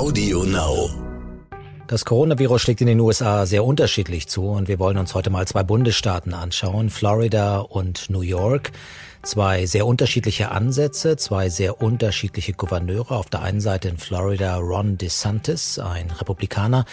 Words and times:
Audio 0.00 0.44
Now. 0.44 0.88
Das 1.86 2.06
Coronavirus 2.06 2.62
schlägt 2.62 2.80
in 2.80 2.86
den 2.86 3.00
USA 3.00 3.44
sehr 3.44 3.62
unterschiedlich 3.62 4.28
zu 4.28 4.46
und 4.46 4.66
wir 4.66 4.78
wollen 4.78 4.96
uns 4.96 5.14
heute 5.14 5.28
mal 5.28 5.46
zwei 5.46 5.62
Bundesstaaten 5.62 6.32
anschauen, 6.32 6.88
Florida 6.88 7.58
und 7.58 8.08
New 8.08 8.22
York. 8.22 8.72
Zwei 9.22 9.66
sehr 9.66 9.84
unterschiedliche 9.84 10.52
Ansätze, 10.52 11.18
zwei 11.18 11.50
sehr 11.50 11.82
unterschiedliche 11.82 12.54
Gouverneure. 12.54 13.14
Auf 13.14 13.28
der 13.28 13.42
einen 13.42 13.60
Seite 13.60 13.90
in 13.90 13.98
Florida 13.98 14.56
Ron 14.56 14.96
DeSantis, 14.96 15.78
ein 15.78 16.10
Republikaner. 16.10 16.86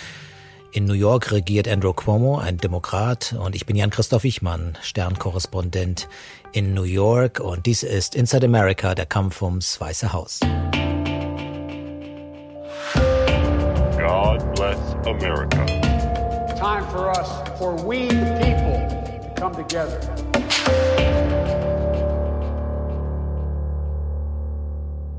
In 0.73 0.83
New 0.83 0.93
York 0.93 1.31
regiert 1.31 1.69
Andrew 1.69 1.93
Cuomo, 1.93 2.39
ein 2.39 2.57
Demokrat. 2.57 3.37
Und 3.39 3.55
ich 3.55 3.65
bin 3.65 3.77
Jan-Christoph 3.77 4.23
Wichmann, 4.23 4.77
Sternkorrespondent 4.81 6.09
in 6.51 6.73
New 6.73 6.83
York. 6.83 7.39
Und 7.39 7.67
dies 7.67 7.83
ist 7.83 8.15
Inside 8.15 8.47
America, 8.47 8.95
der 8.95 9.05
Kampf 9.05 9.41
ums 9.41 9.79
Weiße 9.79 10.11
Haus. 10.11 10.41
America. 15.17 15.65
Time 16.57 16.85
for 16.91 17.09
us, 17.09 17.29
for 17.57 17.73
we 17.83 18.07
the 18.07 18.37
people, 18.41 18.77
to 19.21 19.33
come 19.35 19.53
together. 19.55 19.99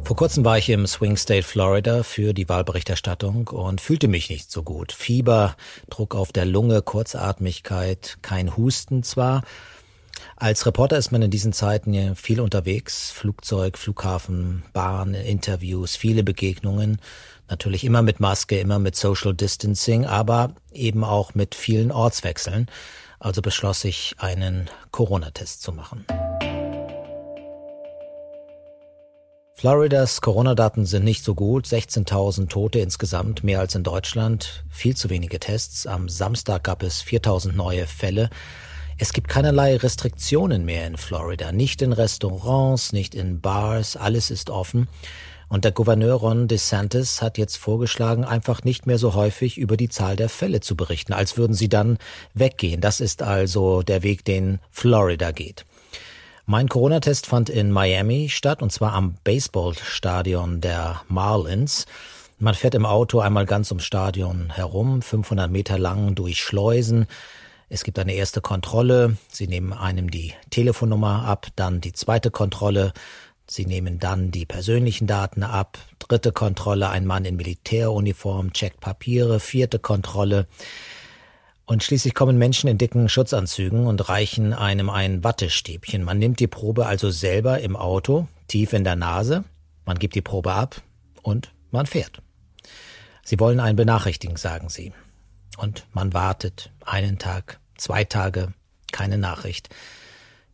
Vor 0.04 0.16
kurzem 0.16 0.44
war 0.44 0.56
ich 0.56 0.70
im 0.70 0.86
Swing 0.86 1.18
State 1.18 1.42
Florida 1.42 2.02
für 2.02 2.32
die 2.32 2.48
Wahlberichterstattung 2.48 3.48
und 3.48 3.80
fühlte 3.80 4.08
mich 4.08 4.30
nicht 4.30 4.50
so 4.50 4.62
gut. 4.62 4.92
Fieber, 4.92 5.54
Druck 5.90 6.14
auf 6.14 6.32
der 6.32 6.46
Lunge, 6.46 6.80
Kurzatmigkeit, 6.80 8.18
kein 8.22 8.56
Husten 8.56 9.02
zwar. 9.02 9.42
Als 10.40 10.64
Reporter 10.66 10.96
ist 10.96 11.10
man 11.10 11.20
in 11.22 11.32
diesen 11.32 11.52
Zeiten 11.52 12.14
viel 12.14 12.40
unterwegs. 12.40 13.10
Flugzeug, 13.10 13.76
Flughafen, 13.76 14.62
Bahn, 14.72 15.14
Interviews, 15.14 15.96
viele 15.96 16.22
Begegnungen. 16.22 17.00
Natürlich 17.48 17.82
immer 17.82 18.02
mit 18.02 18.20
Maske, 18.20 18.60
immer 18.60 18.78
mit 18.78 18.94
Social 18.94 19.34
Distancing, 19.34 20.06
aber 20.06 20.54
eben 20.72 21.02
auch 21.02 21.34
mit 21.34 21.56
vielen 21.56 21.90
Ortswechseln. 21.90 22.68
Also 23.18 23.42
beschloss 23.42 23.82
ich, 23.82 24.14
einen 24.18 24.70
Corona-Test 24.92 25.60
zu 25.60 25.72
machen. 25.72 26.06
Floridas 29.54 30.20
Corona-Daten 30.20 30.86
sind 30.86 31.02
nicht 31.02 31.24
so 31.24 31.34
gut. 31.34 31.66
16.000 31.66 32.48
Tote 32.48 32.78
insgesamt, 32.78 33.42
mehr 33.42 33.58
als 33.58 33.74
in 33.74 33.82
Deutschland. 33.82 34.62
Viel 34.70 34.96
zu 34.96 35.10
wenige 35.10 35.40
Tests. 35.40 35.88
Am 35.88 36.08
Samstag 36.08 36.62
gab 36.62 36.84
es 36.84 37.02
4.000 37.02 37.54
neue 37.54 37.88
Fälle. 37.88 38.30
Es 39.00 39.12
gibt 39.12 39.28
keinerlei 39.28 39.76
Restriktionen 39.76 40.64
mehr 40.64 40.84
in 40.88 40.96
Florida. 40.96 41.52
Nicht 41.52 41.82
in 41.82 41.92
Restaurants, 41.92 42.92
nicht 42.92 43.14
in 43.14 43.40
Bars. 43.40 43.96
Alles 43.96 44.32
ist 44.32 44.50
offen. 44.50 44.88
Und 45.48 45.64
der 45.64 45.70
Gouverneur 45.70 46.16
Ron 46.16 46.48
DeSantis 46.48 47.22
hat 47.22 47.38
jetzt 47.38 47.58
vorgeschlagen, 47.58 48.24
einfach 48.24 48.64
nicht 48.64 48.88
mehr 48.88 48.98
so 48.98 49.14
häufig 49.14 49.56
über 49.56 49.76
die 49.76 49.88
Zahl 49.88 50.16
der 50.16 50.28
Fälle 50.28 50.60
zu 50.60 50.76
berichten, 50.76 51.12
als 51.12 51.36
würden 51.36 51.54
sie 51.54 51.68
dann 51.68 51.98
weggehen. 52.34 52.80
Das 52.80 53.00
ist 53.00 53.22
also 53.22 53.82
der 53.82 54.02
Weg, 54.02 54.24
den 54.24 54.58
Florida 54.72 55.30
geht. 55.30 55.64
Mein 56.44 56.68
Corona-Test 56.68 57.26
fand 57.26 57.50
in 57.50 57.70
Miami 57.70 58.28
statt, 58.28 58.62
und 58.62 58.72
zwar 58.72 58.94
am 58.94 59.14
Baseballstadion 59.22 60.60
der 60.60 61.02
Marlins. 61.06 61.86
Man 62.40 62.54
fährt 62.54 62.74
im 62.74 62.84
Auto 62.84 63.20
einmal 63.20 63.46
ganz 63.46 63.70
ums 63.70 63.84
Stadion 63.84 64.50
herum, 64.50 65.02
500 65.02 65.48
Meter 65.48 65.78
lang 65.78 66.16
durch 66.16 66.42
Schleusen. 66.42 67.06
Es 67.68 67.84
gibt 67.84 67.98
eine 67.98 68.14
erste 68.14 68.40
Kontrolle. 68.40 69.16
Sie 69.30 69.46
nehmen 69.46 69.72
einem 69.72 70.10
die 70.10 70.32
Telefonnummer 70.50 71.24
ab, 71.24 71.48
dann 71.56 71.80
die 71.80 71.92
zweite 71.92 72.30
Kontrolle. 72.30 72.92
Sie 73.46 73.66
nehmen 73.66 73.98
dann 73.98 74.30
die 74.30 74.46
persönlichen 74.46 75.06
Daten 75.06 75.42
ab. 75.42 75.78
Dritte 75.98 76.32
Kontrolle, 76.32 76.88
ein 76.90 77.06
Mann 77.06 77.24
in 77.24 77.36
Militäruniform 77.36 78.52
checkt 78.52 78.80
Papiere. 78.80 79.40
Vierte 79.40 79.78
Kontrolle. 79.78 80.46
Und 81.66 81.82
schließlich 81.82 82.14
kommen 82.14 82.38
Menschen 82.38 82.68
in 82.68 82.78
dicken 82.78 83.10
Schutzanzügen 83.10 83.86
und 83.86 84.08
reichen 84.08 84.54
einem 84.54 84.88
ein 84.88 85.22
Wattestäbchen. 85.22 86.02
Man 86.02 86.18
nimmt 86.18 86.40
die 86.40 86.46
Probe 86.46 86.86
also 86.86 87.10
selber 87.10 87.60
im 87.60 87.76
Auto, 87.76 88.26
tief 88.48 88.72
in 88.72 88.84
der 88.84 88.96
Nase, 88.96 89.44
man 89.84 89.98
gibt 89.98 90.14
die 90.14 90.22
Probe 90.22 90.52
ab 90.52 90.82
und 91.22 91.52
man 91.70 91.84
fährt. 91.84 92.22
Sie 93.22 93.38
wollen 93.38 93.60
einen 93.60 93.76
benachrichtigen, 93.76 94.36
sagen 94.36 94.70
sie. 94.70 94.92
Und 95.58 95.86
man 95.92 96.14
wartet 96.14 96.70
einen 96.86 97.18
Tag, 97.18 97.58
zwei 97.76 98.04
Tage, 98.04 98.54
keine 98.92 99.18
Nachricht. 99.18 99.68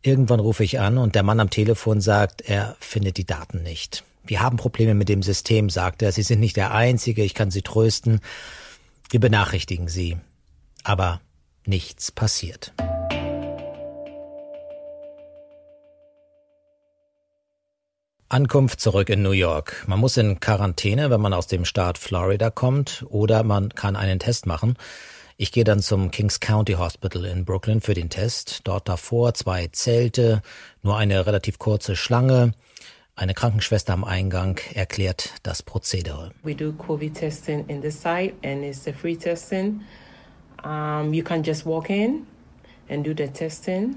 Irgendwann 0.01 0.39
rufe 0.39 0.63
ich 0.63 0.79
an 0.79 0.97
und 0.97 1.13
der 1.15 1.23
Mann 1.23 1.39
am 1.39 1.51
Telefon 1.51 2.01
sagt, 2.01 2.41
er 2.41 2.75
findet 2.79 3.17
die 3.17 3.25
Daten 3.25 3.61
nicht. 3.61 4.03
Wir 4.25 4.41
haben 4.41 4.57
Probleme 4.57 4.95
mit 4.95 5.07
dem 5.07 5.21
System, 5.21 5.69
sagt 5.69 6.01
er. 6.01 6.11
Sie 6.11 6.23
sind 6.23 6.39
nicht 6.39 6.57
der 6.57 6.73
Einzige, 6.73 7.23
ich 7.23 7.35
kann 7.35 7.51
Sie 7.51 7.61
trösten. 7.61 8.19
Wir 9.11 9.19
benachrichtigen 9.19 9.87
Sie 9.87 10.17
aber 10.83 11.21
nichts 11.65 12.11
passiert. 12.11 12.73
Ankunft 18.35 18.81
zurück 18.81 19.09
in 19.09 19.21
New 19.21 19.31
York. 19.31 19.85
Man 19.87 19.97
muss 19.97 20.17
in 20.17 20.41
Quarantäne, 20.41 21.09
wenn 21.09 21.21
man 21.21 21.31
aus 21.31 21.47
dem 21.47 21.63
Staat 21.63 21.97
Florida 21.97 22.49
kommt, 22.49 23.05
oder 23.07 23.43
man 23.43 23.69
kann 23.69 23.95
einen 23.95 24.19
Test 24.19 24.45
machen. 24.45 24.75
Ich 25.37 25.53
gehe 25.53 25.63
dann 25.63 25.79
zum 25.79 26.11
Kings 26.11 26.41
County 26.41 26.73
Hospital 26.73 27.23
in 27.23 27.45
Brooklyn 27.45 27.79
für 27.79 27.93
den 27.93 28.09
Test. 28.09 28.59
Dort 28.65 28.89
davor 28.89 29.35
zwei 29.35 29.67
Zelte, 29.67 30.41
nur 30.83 30.97
eine 30.97 31.25
relativ 31.25 31.59
kurze 31.59 31.95
Schlange. 31.95 32.51
Eine 33.15 33.35
Krankenschwester 33.35 33.93
am 33.93 34.03
Eingang 34.03 34.59
erklärt 34.73 35.35
das 35.43 35.63
Prozedere. 35.63 36.31
We 36.43 36.53
do 36.53 36.73
COVID 36.73 37.13
testing 37.13 37.63
in 37.69 37.81
the 37.81 37.89
site 37.89 38.33
and 38.43 38.65
it's 38.65 38.85
a 38.85 38.91
free 38.91 39.15
testing. 39.15 39.79
Um, 40.61 41.13
you 41.13 41.23
can 41.23 41.41
just 41.41 41.65
walk 41.65 41.89
in 41.89 42.27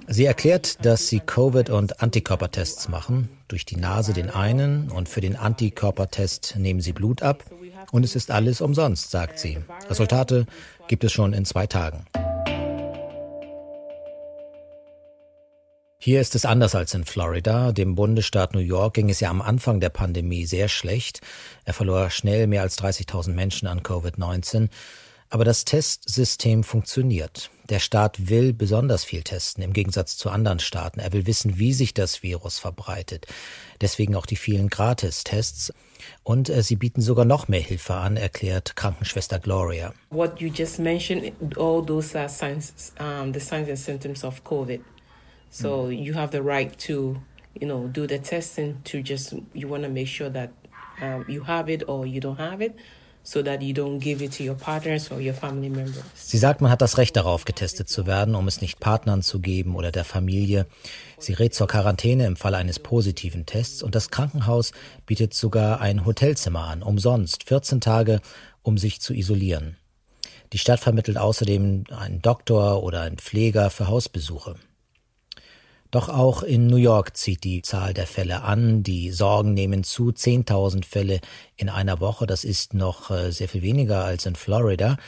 Sie 0.06 0.25
erklärt, 0.25 0.84
dass 0.84 1.09
sie 1.09 1.21
Covid- 1.21 1.71
und 1.71 2.03
Antikörpertests 2.03 2.88
machen. 2.88 3.28
Durch 3.49 3.65
die 3.65 3.76
Nase 3.76 4.12
den 4.12 4.31
einen 4.31 4.91
und 4.91 5.09
für 5.09 5.21
den 5.21 5.37
Antikörpertest 5.37 6.56
nehmen 6.56 6.81
sie 6.81 6.93
Blut 6.93 7.22
ab. 7.22 7.44
Und 7.93 8.04
es 8.04 8.16
ist 8.16 8.31
alles 8.31 8.60
umsonst, 8.60 9.10
sagt 9.10 9.38
sie. 9.38 9.59
Resultate 9.88 10.47
gibt 10.88 11.04
es 11.04 11.12
schon 11.12 11.32
in 11.32 11.44
zwei 11.44 11.66
Tagen. 11.66 12.06
Hier 16.00 16.20
ist 16.20 16.34
es 16.34 16.44
anders 16.44 16.75
als 16.75 16.94
in 16.94 17.05
Florida. 17.05 17.72
Dem 17.72 17.94
Bundesstaat 17.94 18.55
New 18.55 18.60
York 18.60 18.94
ging 18.94 19.10
es 19.10 19.20
ja 19.20 19.31
am 19.31 19.43
Anfang 19.43 19.81
der 19.81 19.88
Pandemie 19.91 20.47
sehr 20.47 20.69
schlecht. 20.69 21.20
Er 21.65 21.75
verlor 21.75 22.10
schnell 22.10 22.47
mehr 22.47 22.62
als 22.62 22.78
30.000 22.78 23.32
Menschen 23.32 23.66
an 23.66 23.81
Covid-19. 23.81 24.69
Aber 25.31 25.44
das 25.44 25.65
Testsystem 25.65 26.65
funktioniert. 26.65 27.50
Der 27.69 27.81
Staat 27.81 28.31
will 28.31 28.55
besonders 28.55 29.05
viel 29.05 29.22
testen, 29.22 29.62
im 29.62 29.75
Gegensatz 29.75 30.16
zu 30.16 30.31
anderen 30.31 30.59
Staaten. 30.59 31.00
Er 31.00 31.12
will 31.12 31.27
wissen, 31.27 31.59
wie 31.59 31.75
sich 31.75 31.93
das 31.93 32.22
Virus 32.22 32.59
verbreitet. 32.59 33.27
Deswegen 33.83 34.15
auch 34.17 34.25
die 34.25 34.37
vielen 34.37 34.69
Gratistests. 34.69 35.72
Und 36.22 36.49
äh, 36.49 36.62
sie 36.62 36.77
bieten 36.77 37.03
sogar 37.03 37.27
noch 37.27 37.49
mehr 37.49 37.61
Hilfe 37.61 37.94
an, 37.94 38.17
erklärt 38.17 38.75
Krankenschwester 38.75 39.38
Gloria. 39.38 39.93
What 40.11 40.41
you 40.41 40.49
just 40.49 40.78
mentioned, 40.78 41.33
all 41.59 41.84
those 41.84 42.19
are 42.19 42.28
signs, 42.28 42.94
um, 42.99 43.34
the 43.34 43.41
signs 43.41 43.69
and 43.69 43.78
symptoms 43.78 44.25
of 44.25 44.43
COVID. 44.44 44.81
So 45.50 45.88
mm. 45.88 46.05
you 46.05 46.15
have 46.15 46.33
the 46.33 46.43
right 46.43 46.72
to, 46.87 47.21
you 47.61 47.67
know, 47.69 47.87
do 47.93 48.06
the 48.06 48.19
testing 48.19 48.83
to 48.84 49.03
just, 49.03 49.34
you 49.53 49.69
want 49.69 49.83
to 49.83 49.91
make 49.91 50.09
sure 50.09 50.31
that 50.31 50.50
um, 51.03 51.27
you 51.28 51.43
have 51.43 51.69
it 51.69 51.83
or 51.87 52.06
you 52.06 52.21
don't 52.21 52.38
have 52.38 52.62
it 52.62 52.75
so 53.23 53.43
that 53.43 53.62
you 53.62 53.75
don't 53.75 53.99
give 53.99 54.25
it 54.25 54.37
to 54.37 54.43
your 54.43 54.55
partners 54.55 55.11
or 55.11 55.19
your 55.21 55.34
family 55.34 55.69
members. 55.69 56.03
Sie 56.15 56.39
sagt, 56.39 56.61
man 56.61 56.71
hat 56.71 56.81
das 56.81 56.99
Recht 56.99 57.17
darauf, 57.17 57.45
getestet 57.45 57.89
zu 57.89 58.06
werden, 58.06 58.34
um 58.34 58.49
es 58.49 58.61
nicht 58.61 58.81
Partnern 58.81 59.23
zu 59.23 59.41
geben 59.41 59.77
oder 59.77 59.93
der 59.93 60.05
Familie. 60.05 60.67
Sie 61.19 61.33
rät 61.33 61.55
zur 61.55 61.67
Quarantäne 61.67 62.27
im 62.27 62.37
Fall 62.37 62.55
eines 62.55 62.79
positiven 62.79 63.47
Tests 63.47 63.83
und 63.83 63.95
das 63.95 64.11
Krankenhaus 64.11 64.73
bietet 65.06 65.34
sogar 65.34 65.81
ein 65.81 66.06
Hotelzimmer 66.06 66.65
an, 66.65 66.83
umsonst, 66.83 67.45
14 67.45 67.81
Tage, 67.81 68.20
um 68.62 68.79
sich 68.79 69.00
zu 69.00 69.15
isolieren. 69.15 69.76
Die 70.53 70.59
Stadt 70.59 70.81
vermittelt 70.81 71.19
außerdem 71.19 71.85
einen 71.91 72.23
Doktor 72.23 72.82
oder 72.82 73.03
einen 73.03 73.19
Pfleger 73.19 73.69
für 73.69 73.88
Hausbesuche. 73.88 74.55
Doch 75.90 76.11
auch 76.11 76.43
in 76.43 76.67
New 76.67 76.76
York 76.76 77.17
zieht 77.17 77.44
die 77.44 77.62
Zahl 77.62 77.94
der 77.94 78.06
Fälle 78.06 78.43
an. 78.43 78.82
Die 78.82 79.11
Sorgen 79.11 79.55
nehmen 79.55 79.85
zu. 79.85 80.11
10.000 80.11 80.85
Fälle 80.85 81.20
in 81.56 81.70
einer 81.70 82.00
Woche. 82.00 82.26
Das 82.26 82.44
ist 82.44 82.75
noch 82.75 83.11
äh, 83.11 83.31
sehr 83.32 83.49
viel 83.49 83.62
weniger 83.62 84.05
als 84.05 84.26
in 84.26 84.37
Florida. 84.37 84.99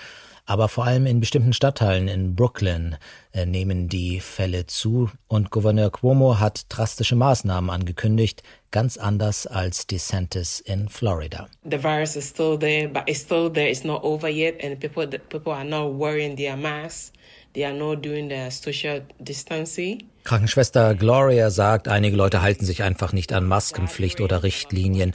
Aber 0.47 0.69
vor 0.69 0.87
allem 0.87 1.05
in 1.05 1.21
bestimmten 1.21 1.53
Stadtteilen 1.53 2.09
in 2.09 2.35
Brooklyn 2.35 2.97
nehmen 3.35 3.89
die 3.89 4.21
Fälle 4.21 4.67
zu 4.67 5.11
und 5.29 5.51
Gouverneur 5.51 5.91
Cuomo 5.91 6.39
hat 6.39 6.67
drastische 6.69 7.17
Maßnahmen 7.17 7.71
angekündigt, 7.71 8.43
ganz 8.71 8.97
anders 8.97 9.47
als 9.47 9.87
DeSantis 9.87 10.61
in 10.61 10.89
Florida. 10.89 11.49
The 11.65 11.83
virus 11.83 12.17
is 12.17 12.29
still 12.29 12.59
there, 12.59 12.89
but 12.89 13.03
it's 13.07 13.21
still 13.21 13.51
there. 13.51 13.69
It's 13.69 13.85
not 13.85 14.03
over 14.03 14.29
yet, 14.29 14.63
and 14.65 14.79
people 14.81 15.07
people 15.07 15.53
are 15.53 15.65
not 15.65 15.99
wearing 15.99 16.37
their 16.37 16.57
masks. 16.57 17.13
They 17.55 17.65
are 17.65 17.75
not 17.75 18.05
doing 18.05 18.29
the 18.29 18.51
social 18.51 19.03
distancing. 19.19 20.05
Krankenschwester 20.25 20.95
Gloria 20.95 21.51
sagt, 21.51 21.89
einige 21.89 22.17
Leute 22.17 22.43
halten 22.43 22.65
sich 22.65 22.83
einfach 22.83 23.13
nicht 23.13 23.33
an 23.33 23.47
Maskenpflicht 23.47 24.21
oder 24.21 24.43
Richtlinien. 24.43 25.15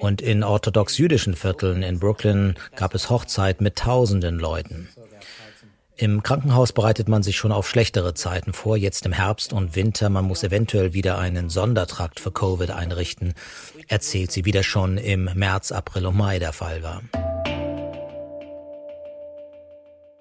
Und 0.00 0.20
in 0.20 0.42
orthodox-jüdischen 0.42 1.36
Vierteln 1.36 1.82
in 1.82 2.00
Brooklyn 2.00 2.54
gab 2.74 2.94
es 2.94 3.08
Hochzeit 3.08 3.60
mit 3.60 3.76
tausenden 3.76 4.38
Leuten. 4.38 4.88
Im 5.98 6.22
Krankenhaus 6.22 6.72
bereitet 6.72 7.08
man 7.08 7.22
sich 7.22 7.38
schon 7.38 7.52
auf 7.52 7.66
schlechtere 7.66 8.12
Zeiten 8.12 8.52
vor, 8.52 8.76
jetzt 8.76 9.06
im 9.06 9.12
Herbst 9.14 9.54
und 9.54 9.76
Winter. 9.76 10.10
Man 10.10 10.26
muss 10.26 10.42
eventuell 10.42 10.92
wieder 10.92 11.16
einen 11.16 11.48
Sondertrakt 11.48 12.20
für 12.20 12.30
Covid 12.30 12.70
einrichten, 12.70 13.32
erzählt 13.88 14.30
sie, 14.30 14.44
wie 14.44 14.52
das 14.52 14.66
schon 14.66 14.98
im 14.98 15.30
März, 15.34 15.72
April 15.72 16.04
und 16.04 16.16
Mai 16.18 16.38
der 16.38 16.52
Fall 16.52 16.82
war. 16.82 17.00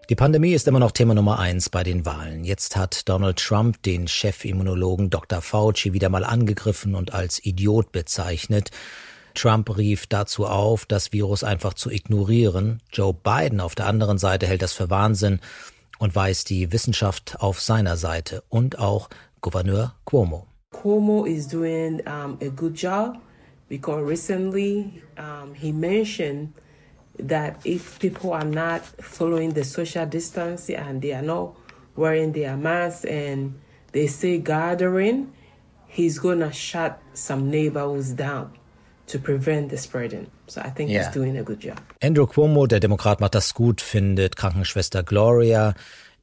Die 0.09 0.15
Pandemie 0.15 0.53
ist 0.53 0.65
immer 0.69 0.79
noch 0.79 0.91
Thema 0.91 1.13
Nummer 1.13 1.39
eins 1.39 1.69
bei 1.69 1.83
den 1.83 2.05
Wahlen. 2.05 2.45
Jetzt 2.45 2.77
hat 2.77 3.09
Donald 3.09 3.37
Trump 3.37 3.83
den 3.83 4.07
Chefimmunologen 4.07 5.09
Dr. 5.09 5.41
Fauci 5.41 5.91
wieder 5.91 6.07
mal 6.07 6.23
angegriffen 6.23 6.95
und 6.95 7.13
als 7.13 7.45
Idiot 7.45 7.91
bezeichnet. 7.91 8.71
Trump 9.35 9.77
rief 9.77 10.07
dazu 10.07 10.45
auf, 10.45 10.85
das 10.85 11.13
Virus 11.13 11.43
einfach 11.43 11.73
zu 11.73 11.91
ignorieren. 11.91 12.81
Joe 12.91 13.13
Biden 13.13 13.59
auf 13.61 13.75
der 13.75 13.85
anderen 13.85 14.17
Seite 14.17 14.47
hält 14.47 14.61
das 14.61 14.73
für 14.73 14.89
Wahnsinn 14.89 15.39
und 15.99 16.15
weist 16.15 16.49
die 16.49 16.71
Wissenschaft 16.71 17.37
auf 17.39 17.61
seiner 17.61 17.97
Seite 17.97 18.43
und 18.49 18.79
auch 18.79 19.09
Gouverneur 19.41 19.93
Cuomo. 20.05 20.47
Cuomo 20.71 21.25
is 21.25 21.47
doing 21.47 22.01
um, 22.07 22.37
a 22.41 22.49
good 22.49 22.75
job 22.75 23.17
because 23.69 24.03
recently 24.03 25.01
um, 25.17 25.53
he 25.53 25.71
mentioned 25.71 26.49
that 27.17 27.55
if 27.65 27.99
people 27.99 28.33
are 28.33 28.45
not 28.45 28.81
following 28.99 29.53
the 29.53 29.63
social 29.63 30.05
distancing 30.05 30.75
and 30.75 31.01
they 31.01 31.13
are 31.13 31.21
not 31.21 31.55
wearing 31.95 32.33
their 32.33 32.57
masks 32.57 33.05
and 33.05 33.53
they 33.93 34.07
say 34.07 34.37
gathering, 34.37 35.31
he's 35.87 36.19
gonna 36.19 36.51
shut 36.51 36.99
some 37.13 37.49
neighborhoods 37.49 38.13
down 38.13 38.51
to 39.07 39.19
prevent 39.19 39.69
the 39.69 39.77
spreading. 39.77 40.27
So 40.47 40.61
I 40.61 40.69
think 40.69 40.89
yeah. 40.89 41.03
he's 41.03 41.13
doing 41.13 41.37
a 41.37 41.43
good 41.43 41.63
job. 41.63 41.77
Andrew 42.01 42.25
Cuomo, 42.25 42.67
der 42.67 42.79
Demokrat, 42.79 43.19
macht 43.19 43.35
das 43.35 43.53
gut, 43.53 43.81
findet 43.81 44.35
Krankenschwester 44.35 45.03
Gloria. 45.03 45.73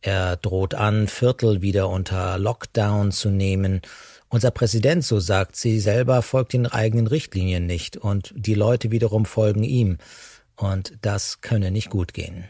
Er 0.00 0.36
droht 0.36 0.74
an, 0.74 1.06
Viertel 1.06 1.62
wieder 1.62 1.88
unter 1.88 2.38
Lockdown 2.38 3.12
zu 3.12 3.30
nehmen. 3.30 3.82
Unser 4.28 4.50
Präsident, 4.50 5.04
so 5.04 5.20
sagt 5.20 5.56
sie, 5.56 5.78
selber 5.78 6.22
folgt 6.22 6.54
den 6.54 6.66
eigenen 6.66 7.06
Richtlinien 7.06 7.66
nicht 7.66 7.96
und 7.96 8.32
die 8.34 8.54
Leute 8.54 8.90
wiederum 8.90 9.26
folgen 9.26 9.62
ihm. 9.62 9.98
Und 10.56 10.94
das 11.02 11.40
könne 11.40 11.70
nicht 11.70 11.90
gut 11.90 12.14
gehen. 12.14 12.44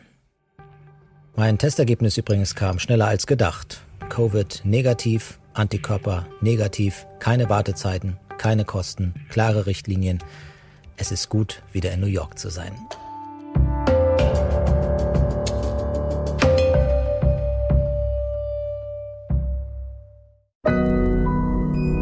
Mein 1.34 1.58
Testergebnis 1.58 2.16
übrigens 2.16 2.54
kam 2.54 2.78
schneller 2.78 3.06
als 3.06 3.26
gedacht. 3.26 3.80
Covid 4.10 4.60
negativ, 4.64 5.38
Antikörper 5.54 6.26
negativ, 6.40 7.06
keine 7.18 7.48
Wartezeiten, 7.48 8.18
keine 8.42 8.64
Kosten, 8.64 9.14
klare 9.28 9.66
Richtlinien. 9.66 10.18
Es 10.96 11.12
ist 11.12 11.28
gut, 11.28 11.62
wieder 11.70 11.92
in 11.92 12.00
New 12.00 12.08
York 12.08 12.40
zu 12.40 12.50
sein. 12.50 12.72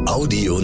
Audio 0.07 0.57